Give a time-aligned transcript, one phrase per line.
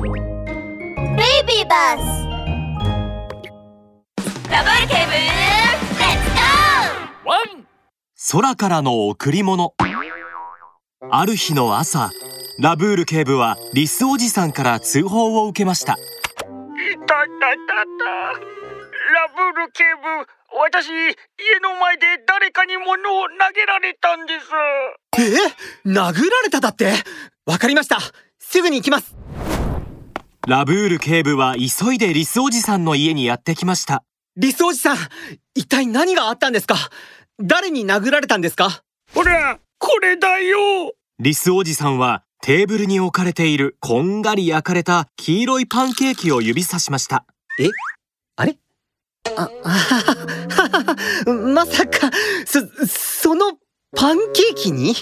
[0.00, 2.04] ベイビーバス
[4.48, 7.66] ダブルケーブルレッツゴーワン
[8.30, 9.74] 空からの贈り物。
[11.10, 12.12] ある日の朝
[12.60, 15.94] ラブール警部はリスおじさんから通報を受けました。
[15.94, 17.24] いたたたた
[18.34, 18.38] ラ
[19.34, 20.26] ブル警部
[20.60, 20.94] 私家
[21.60, 24.46] の前で誰かに物を投げられたんです。
[25.18, 25.90] え？
[25.90, 26.92] 殴られただって？
[27.46, 27.98] わかりました。
[28.38, 29.17] すぐに行きます
[30.48, 34.02] ラブール警部は急いでリスおじさんの家にやってきました。
[34.34, 34.96] リスおじさん
[35.54, 36.74] 一体何があったんですか？
[37.38, 38.82] 誰に殴られたんですか？
[39.12, 40.94] ほらこれだよ。
[41.18, 47.26] リスおじさんはテーブルに置かれているこんがり焼かれた黄色いパンケーキを指さしました。
[47.60, 47.68] え？
[48.36, 48.56] あれ？
[49.36, 49.76] あ、あは
[51.26, 51.34] は。
[51.54, 52.10] まさか、
[52.46, 53.52] そ、その
[53.94, 54.94] パンケーキに？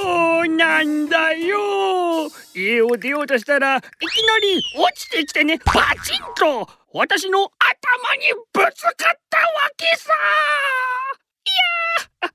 [0.00, 2.30] そうなんだよ。
[2.54, 3.84] 家を出ようとしたらいき
[4.26, 6.68] なり落ちてきてねバチンと。
[6.92, 7.48] 私の頭
[8.16, 8.94] にぶつかっ
[9.28, 9.44] たわ
[9.76, 10.12] けさ。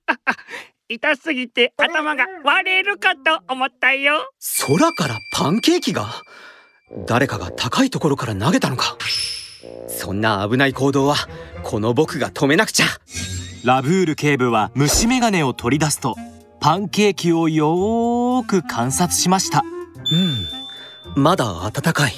[0.07, 0.37] いやー。
[0.89, 4.31] 痛すぎて頭が割れるかと思ったよ。
[4.67, 6.07] 空からパンケーキが？
[7.05, 8.97] 誰かが高いところから投げたのか？
[9.87, 11.15] そんな危ない行動は
[11.63, 12.85] この僕が止めなくちゃ。
[13.63, 16.15] ラブール警部は虫眼鏡を取り出すと
[16.61, 19.63] パンケーキをよーく観察しました。
[21.15, 21.23] うん。
[21.23, 22.13] まだ温かい。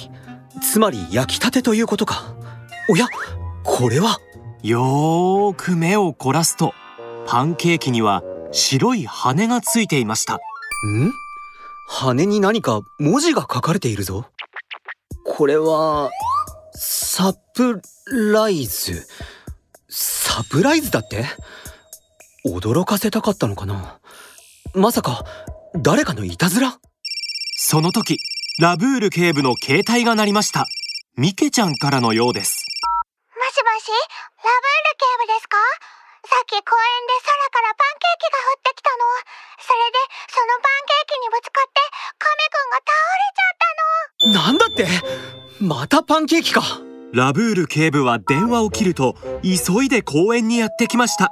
[0.60, 2.34] つまり焼きたてということか。
[2.88, 3.06] おや
[3.64, 4.18] これは？
[4.62, 6.74] よーく目を凝らすと
[7.26, 10.34] パンケーキには白い羽がついていました。
[10.34, 10.40] ん？
[11.88, 14.26] 羽に何か文字が書かれているぞ。
[15.24, 16.10] これは
[16.74, 17.80] サプ
[18.32, 19.06] ライズ。
[19.88, 21.24] サプライズだって？
[22.44, 24.00] 驚かせたかったのかな？
[24.74, 25.24] まさか
[25.76, 26.78] 誰かのいたずら？
[27.56, 28.18] その時
[28.58, 30.66] ラブール警部の携帯が鳴りました。
[31.16, 32.64] ミケちゃんからのようです。
[33.36, 35.58] もしもしラブール警部ですか？
[36.24, 39.04] さっき公園で空からパンケーキが降ってきたの。
[39.60, 40.00] それで
[40.32, 41.76] そのパンケーキにぶつかって
[42.16, 44.40] カメくんが倒れちゃったの。
[44.40, 44.88] なんだって？
[45.60, 46.62] またパンケーキか。
[47.12, 51.30] ラブール警部は電話を切ると急いで公園にやってきました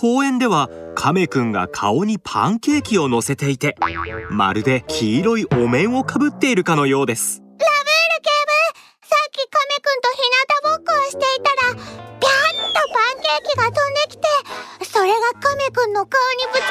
[0.00, 3.74] 公園ではカメくんが顔にパンケーキを乗せていて
[4.30, 7.40] まるで黄色いお面をかぶっているかのようです。
[7.40, 7.66] ラブール
[8.22, 14.22] 警部さっきカメくんと日向ぼっこをしていたらピャッとパンケーキが飛んできて
[14.88, 16.68] それがカメくんの顔にぶつか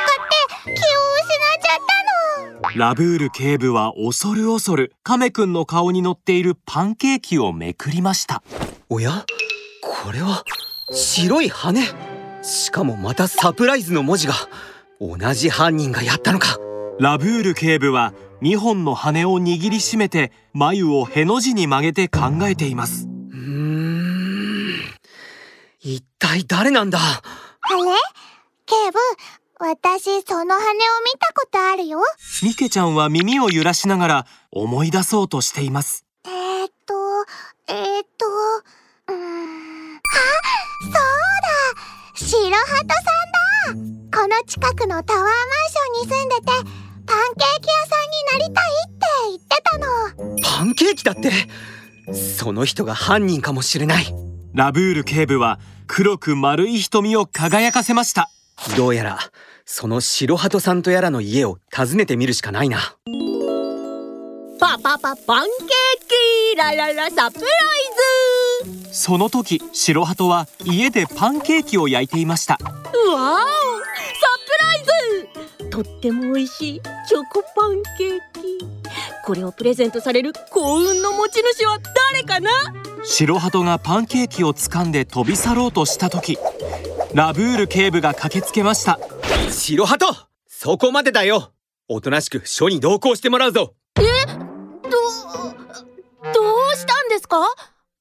[0.65, 1.83] って気を失っちゃっ
[2.61, 2.79] たの。
[2.79, 8.41] ラブール警部は恐る恐るカメくんの顔に乗っているパンケーキをめくりました。
[8.87, 9.25] おや？
[9.83, 10.45] これは
[10.93, 11.81] 白い羽
[12.47, 14.33] しかもまたサプライズの文字が
[15.01, 16.57] 同じ犯人がやったのか。
[16.99, 23.05] ラブール警部は2本の羽を握りしめて眉をへの字に曲げて考えています。
[23.05, 24.79] うーん。
[25.79, 26.99] 一体誰なんだ？
[26.99, 27.79] あれ
[28.65, 28.97] 警部
[29.59, 30.71] 私その羽を見
[31.19, 31.99] たことあるよ
[32.43, 36.05] ミケちゃんは耳を揺らしながら思い出そうとしています
[42.47, 44.19] 白鳩さんだ。
[44.21, 45.33] この近くのタワーマン
[45.69, 49.85] ションに住んでてパンケーキ屋さんになりたいって言ってたの。
[50.41, 51.29] パンケーキだって？
[52.13, 54.05] その人が犯人かもしれない。
[54.53, 58.29] ラブール警部は黒く丸い瞳を輝かせました。
[58.77, 59.19] どうやら
[59.65, 62.95] その白鳩さんとやらの家を訪ねてみるしかないな。
[64.57, 66.07] パパパパンケー
[66.53, 66.55] キ。
[66.55, 67.49] ラララサプライ
[68.91, 72.57] その時白鳩は家でパンケーキを焼いていました。
[72.61, 72.67] ズ
[73.09, 73.43] わおサ
[74.45, 75.69] プライズ。
[75.69, 78.65] とっても美味しいチョコパンケーキ。
[79.25, 81.77] これをプレゼントされる幸運の持ち主は
[82.11, 82.49] 誰かな？
[83.03, 86.37] 白鳩がパンケーキを掴んで飛び去ろうとした時
[87.13, 88.99] ラブール警部が駆けつけました。
[89.51, 90.05] 白鳩
[90.47, 91.51] そこまでだよ。
[91.89, 93.75] おとなしく署に同行してもらうぞ。
[93.95, 94.03] ど
[96.33, 96.41] ど
[96.73, 97.37] うしたんですか？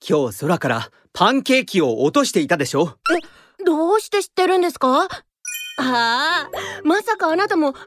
[0.08, 2.96] 今日空からパンケーキを落としていたでしょ？
[3.64, 5.02] どうして知ってるんですか？
[5.02, 5.08] あ
[5.78, 6.48] あ
[6.84, 7.80] まさかあなたも僕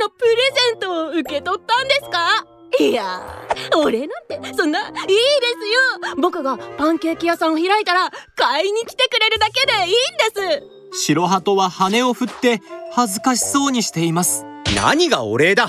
[0.00, 0.36] のプレ
[0.70, 2.46] ゼントを受け取ったんですか？
[2.80, 5.10] いやー俺なんてそんないいです
[6.08, 6.14] よ。
[6.20, 10.62] 僕がパンケーキ屋さんを開いたら買いに来てくれるだけでいいんで
[10.92, 11.04] す。
[11.06, 12.60] 白鳩は羽を振って
[12.92, 14.44] 恥ずかしそうにしています。
[14.76, 15.68] 何がお礼だ？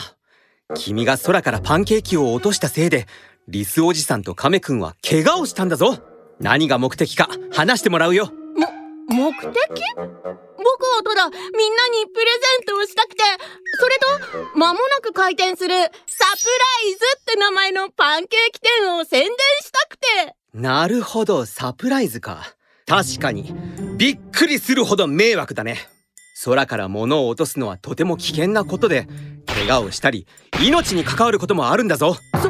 [0.75, 3.07] 君が空からパンケーキを落としたせいで
[3.47, 5.99] リスおじさんとカメくんは怪我をしたんだぞ。
[6.39, 8.31] 何が目的か話してもらうよ。
[9.07, 9.45] 目目的？
[9.45, 13.23] 僕はただみんなにプレゼントをしたくて
[13.79, 13.99] それ
[14.33, 15.91] と間もなく開店するサプラ
[16.89, 19.29] イズって名前のパンケーキ店を宣伝
[19.61, 20.35] したくて。
[20.55, 22.55] なるほどサプライズか。
[22.87, 23.53] 確かに
[23.97, 25.77] びっくりするほど迷惑だね。
[26.43, 29.07] 空から物を落とすのはとても危険なことで
[29.45, 30.25] 怪我をしたり
[30.61, 32.17] 命に関わることもあるんだぞ。
[32.41, 32.49] そ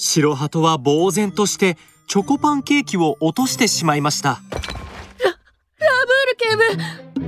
[0.00, 4.28] 白鳩は呆然としてチョコパンケーキを落としてしまいました。
[4.28, 6.62] ラブール警部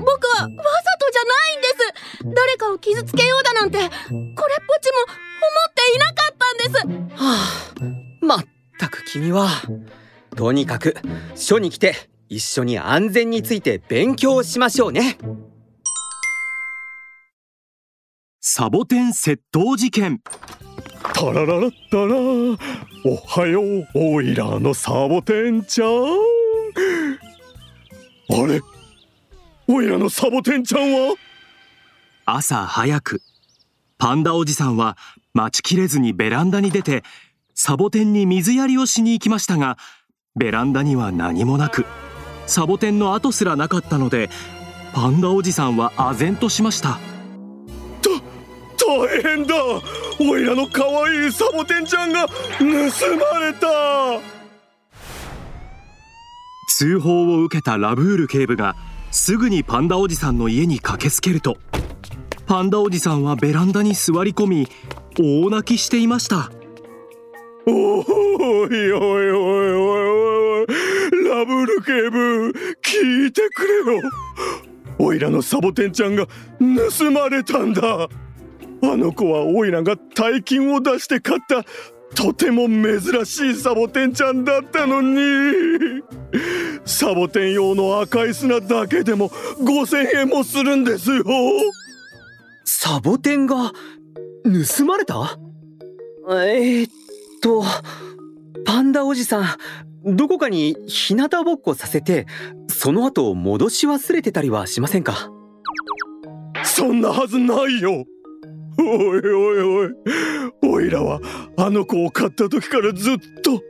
[0.00, 2.32] 僕はわざとじゃないんです。
[2.32, 4.46] 誰かを傷つけようだなんてこれっぽっち
[4.92, 7.22] も思っていなかったんです。
[7.22, 7.34] は
[8.22, 8.44] あまっ
[8.78, 9.48] たく君は。
[10.36, 10.96] とにかく
[11.34, 15.18] 署に来て一緒に安全について勉強しましょうね。
[18.40, 20.22] サボテン窃盗事件
[21.20, 22.16] タラララッタラ
[23.04, 25.90] おはようオイラのサボテンちゃん
[28.30, 28.62] あれ？
[29.68, 31.14] オイラのサボテンちゃんは？
[32.24, 33.20] 朝早く
[33.98, 34.96] パンダおじさんは
[35.34, 37.02] 待ちきれずにベランダに出て
[37.54, 39.76] サボテンに水やりをしに行きましたが
[40.36, 41.84] ベランダには何もなく
[42.46, 44.30] サボテンの跡すらなかったので
[44.94, 46.98] パンダおじさんは唖然としました
[48.78, 49.54] 大変だ！
[50.22, 54.20] オイラの可愛いサボテンちゃんが盗まれた。
[56.68, 58.76] 通報を受けたラブール警部が
[59.10, 61.56] すぐにパンダおじさんの家に駆けつけると
[62.46, 64.68] パンダおじさんはベランダに座り込み
[65.18, 66.50] 大泣きしていました。
[67.66, 70.66] おいおいおいおいおい
[71.28, 72.50] ラブール警部
[72.82, 74.02] 聞いてくれよ。
[74.98, 76.26] オイラのサボテンちゃんが
[76.58, 78.08] 盗まれたんだ。
[78.82, 81.64] あの子はオイラが大金を出して買った
[82.14, 86.02] とても珍しいサボテンちゃんだったのに。
[86.84, 91.24] サボテン用の赤い砂だけでも5000円もするんですよ。
[92.64, 93.72] サボテンが
[94.76, 95.38] 盗まれた？
[96.30, 96.90] えー、っ
[97.42, 97.62] と
[98.64, 99.56] パンダおじさ
[100.06, 102.26] んどこかに日向ぼっこさせて
[102.68, 105.30] その後戻し忘れてたりはしませんか？
[106.64, 108.04] そんなはずないよ
[108.80, 109.90] おいおいおい。
[110.62, 111.20] おいらは
[111.56, 113.62] あの子を買った時からずっと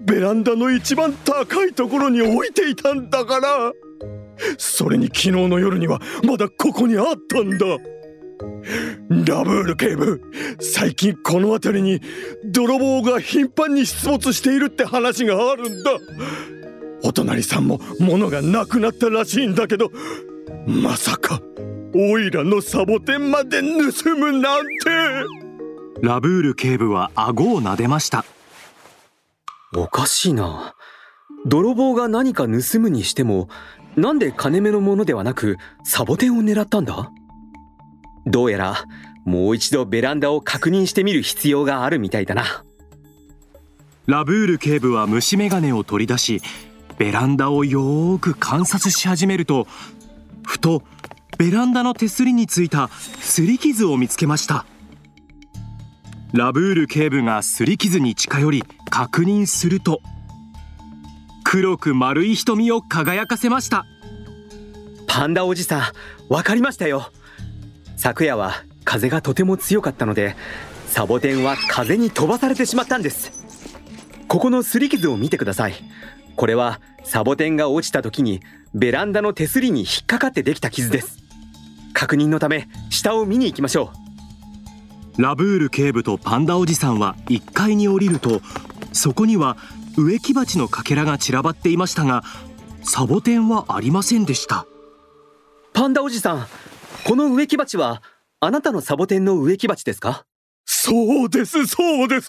[0.00, 3.72] ベランダの一番高いところに置いていたんだから
[4.58, 7.66] それに昨日の夜にはまだここにあったんだ。
[9.10, 10.22] ラブール警部
[10.60, 12.00] 最近この辺りに
[12.46, 15.90] 泥棒が頻繁に出没しているって話があるんだ。
[17.02, 19.90] お隣さんも物がなくなったらしいんだけど
[20.66, 21.40] まさか
[21.92, 24.70] オイラのサボテンまで盗むなんて。
[26.00, 28.24] ラブール警部は顎を撫でました。
[29.74, 30.74] おかしいな。
[31.46, 33.48] 泥棒が何か盗むにしても
[33.96, 37.10] なんで金目のものではなくサボテンを狙ったんだ？
[38.24, 38.84] どうやら
[39.24, 42.64] もう一度ベランダを確認してみる必要があるみたいだな。
[44.06, 46.40] ラブール警部は虫眼鏡を取り出し
[46.98, 49.66] ベランダをよーく観察し始めると
[50.46, 50.82] ふと
[51.40, 52.90] ベランダの手すりについた
[53.22, 54.66] 擦り傷を見つけました。
[56.34, 60.02] ラブール警部が擦り傷に近寄り確認すると
[61.42, 63.86] 黒く丸い瞳を輝かせました。
[65.06, 65.82] パンダおじさん
[66.28, 67.10] わかりましたよ。
[67.96, 68.52] 昨夜は
[68.84, 70.36] 風がとても強かったので
[70.88, 73.32] サボテンは風に飛ばされてしまったんです。
[74.28, 75.74] ここの擦り傷を見てください。
[76.36, 78.42] これはサボテンが落ちた時に
[78.74, 81.19] ベランダの手すりに引っかかってできた傷です。
[81.92, 83.92] 確認のため下を見に行きましょ
[85.18, 88.40] ラブール警部とパンダおじさんは1階に降りると
[88.92, 89.56] そこには
[89.98, 92.24] 植木鉢のかけらが散らばっていましたが
[92.82, 94.60] サボテンはありませんでした。
[94.60, 94.66] う
[95.72, 96.46] パンダおじさん
[97.06, 98.02] この植木鉢は
[98.40, 100.24] あなたのサボテンの植木鉢ですか？
[100.64, 102.28] そうですそうです。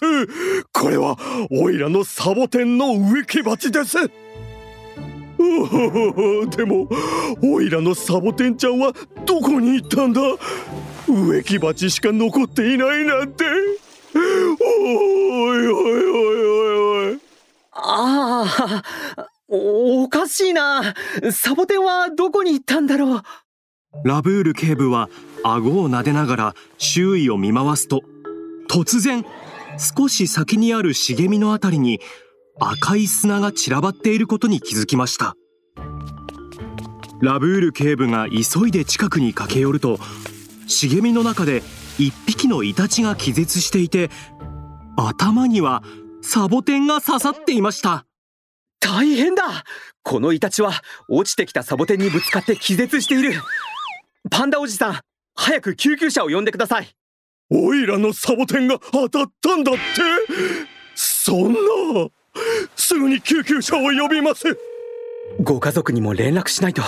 [0.72, 1.16] これは
[1.50, 3.96] オイラのサボテンの植木鉢です
[6.56, 6.88] でも
[7.42, 8.92] オイラのサボテンちゃんは
[9.26, 10.20] どこに行ったんだ？
[11.08, 13.44] 植木鉢しか残っていないなんて。
[14.14, 14.18] お
[15.54, 17.18] いおいおいおいおい。
[17.72, 18.82] あ
[19.16, 20.94] あおおかしいな。
[21.32, 23.22] サボテンはどこに行ったんだろう？
[24.04, 25.10] ラブール警部は
[25.42, 28.00] 顎を撫でながら周囲を見回すと
[28.70, 29.24] 突然
[29.78, 32.00] 少し先にある茂みのあたりに
[32.60, 35.34] 赤い砂が散らばっていることに気づきました。
[37.20, 39.98] ラブール警部が急いで近くに駆け寄ると
[40.66, 41.62] 茂みの中で
[41.98, 44.10] 一匹のイタチが気絶していて
[44.96, 45.84] 頭には
[46.20, 48.06] サボテンが刺さっていました。
[48.80, 49.64] 大変だ！
[50.02, 50.72] このイタチは
[51.08, 53.34] 落ちてきたサボテンにぶつかって気絶している。
[54.30, 55.00] パンダおじさん
[55.34, 56.88] 早く救急車を呼んでください。
[57.50, 59.80] おいらのサボテンが当たったんだって？
[60.96, 61.58] そんな
[62.76, 64.58] すぐに救急車を呼びます。
[65.40, 66.82] ご家族にも連絡しないと。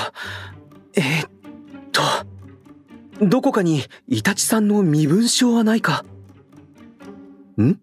[0.97, 1.31] えー、っ
[1.93, 2.03] と
[3.25, 6.05] どこかにイタチさんの身分証はないか。
[7.61, 7.79] ん？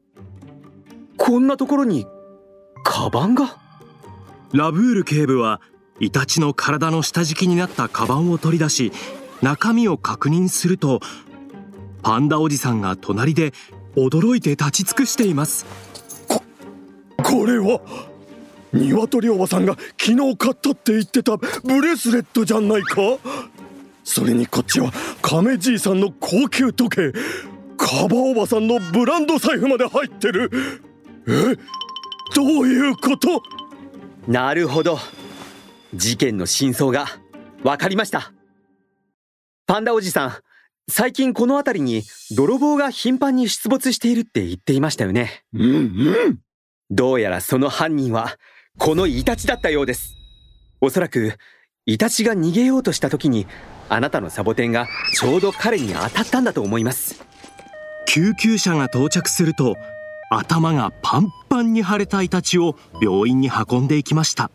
[1.17, 2.05] こんなところに
[2.84, 3.58] カバンが？
[4.53, 5.62] ラブール警部は
[6.00, 8.91] イタチの体の下敷きになったカバンを取り出し
[9.41, 11.00] 中身を確認すると
[12.01, 13.53] パンダおじさんが隣で
[13.96, 15.65] 驚いて立ち尽くしています
[17.31, 17.79] これは
[18.73, 23.01] 鶏おばさんが昨日買ったって言ってたブレスレットじゃないか？
[24.03, 27.13] それにこっちは亀じいさんの高級時計。
[27.77, 30.51] カバおばさんのブランド財布まで入ってる。
[31.27, 31.55] え？
[32.35, 33.41] どういうこと？
[34.27, 35.00] なるほど。
[35.95, 37.05] 事件の真相が
[37.63, 38.33] 分かりました。
[39.67, 40.33] パンダおじさん
[40.89, 42.03] 最近この辺りに
[42.35, 45.43] 泥棒が頻繁に出没しているって言っていましたよね。
[45.53, 45.75] うんう
[46.29, 46.39] ん
[46.91, 48.38] どうやらその犯人は
[48.77, 50.17] このイタチだったようです。
[50.81, 51.38] おそらく
[51.86, 53.48] イタチが逃げようとした時に
[53.88, 57.24] あなたのサボテンがちょうど彼に当たったんだと思います。
[58.07, 59.77] 救急車が到着すると
[60.29, 64.51] 頭がパンパンに腫れたイタチを病院に運んでいきました。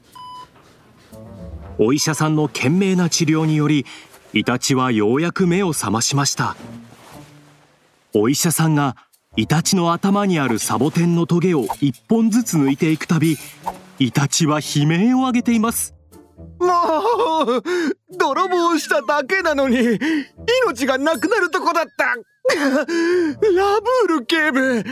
[1.78, 3.87] お医者さんの懸命な治療により
[4.35, 6.55] イタチはようやく目を覚ましました。
[8.14, 8.97] お医者さんが
[9.38, 13.37] イタチの頭にあるサボテンのトゲを一本ずつ抜いていくたび
[13.99, 15.95] イタチは悲鳴を上げています。
[16.59, 17.62] もう
[18.19, 19.99] 泥棒しただけなのに
[20.66, 22.16] 命がなくなるとこだった。
[22.57, 24.85] ラブール警部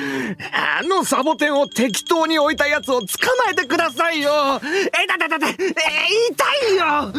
[0.53, 3.07] あのサボテンを適当に置いたやつを捕
[3.45, 4.61] まえてくださいよ。
[4.63, 6.85] えだだだだえ痛いよ。
[6.85, 7.13] あ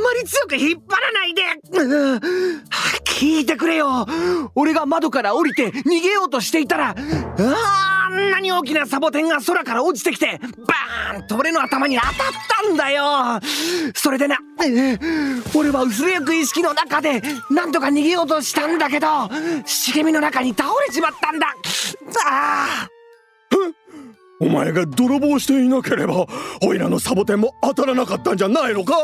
[0.00, 1.42] まり強く引っ張らないで。
[3.04, 4.06] 聞いてくれよ。
[4.54, 12.14] 俺が窓から降りて逃げようとしていたらあんなに大きなサボテンが空から落ちてきてバーンと俺の頭に当たっ
[12.64, 13.40] たんだよ。
[13.94, 14.38] それでな
[15.54, 19.06] 俺は薄れゆく意識の中でなんとか逃げようとしたんだけど
[19.64, 21.46] 茂みの中に倒れちまったんだ。
[22.26, 22.88] ああ
[24.40, 26.26] お前が泥棒していなければ
[26.62, 28.94] おいらのサボテンも当たらなかったんじゃないのか？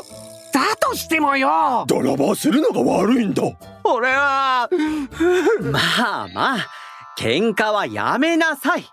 [0.52, 1.84] だとしてもよ。
[1.88, 3.42] 泥棒するのが悪いんだ。
[3.82, 4.68] 俺は。
[5.60, 5.80] ま
[6.24, 6.68] あまあ
[7.18, 8.84] 喧嘩はやめなさい